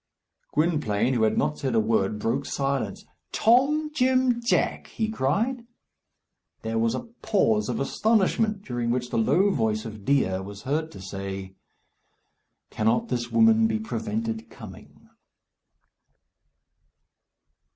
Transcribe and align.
Gwynplaine, 0.53 1.13
who 1.13 1.21
had 1.21 1.37
not 1.37 1.59
said 1.59 1.75
a 1.75 1.79
word, 1.79 2.17
broke 2.17 2.47
silence. 2.47 3.05
"Tom 3.31 3.93
Jim 3.93 4.41
Jack!" 4.43 4.87
he 4.87 5.07
cried. 5.07 5.63
There 6.63 6.79
was 6.79 6.95
a 6.95 7.09
pause 7.21 7.69
of 7.69 7.79
astonishment, 7.79 8.63
during 8.63 8.89
which 8.89 9.11
the 9.11 9.19
low 9.19 9.51
voice 9.51 9.85
of 9.85 10.03
Dea 10.03 10.39
was 10.39 10.63
heard 10.63 10.91
to 10.93 10.99
say, 11.01 11.53
"Cannot 12.71 13.09
this 13.09 13.29
woman 13.29 13.67
be 13.67 13.77
prevented 13.77 14.49
coming." 14.49 15.07